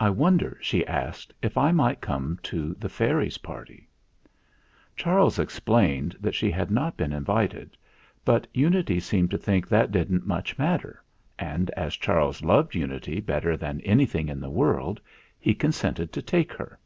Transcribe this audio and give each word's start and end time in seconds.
"I 0.00 0.10
wonder," 0.10 0.58
she 0.60 0.84
asked, 0.88 1.32
"if 1.40 1.56
I 1.56 1.70
might 1.70 2.00
come 2.00 2.40
to 2.42 2.74
the 2.80 2.88
fairies' 2.88 3.38
party?" 3.38 3.88
Charles 4.96 5.38
explained 5.38 6.16
that 6.18 6.34
she 6.34 6.50
had 6.50 6.68
not 6.72 6.96
been 6.96 7.12
in 7.12 7.22
vited; 7.24 7.76
but 8.24 8.48
Unity 8.52 8.98
seemed 8.98 9.30
to 9.30 9.38
think 9.38 9.68
that 9.68 9.92
didn't 9.92 10.26
much 10.26 10.58
matter, 10.58 11.00
and, 11.38 11.70
as 11.76 11.94
Charles 11.96 12.42
loved 12.42 12.74
Unity 12.74 13.20
bet 13.20 13.44
ter 13.44 13.56
than 13.56 13.80
anything 13.82 14.28
in 14.28 14.40
the 14.40 14.50
world, 14.50 15.00
he 15.38 15.54
consented 15.54 16.12
to 16.12 16.22
take 16.22 16.52
her. 16.54 16.80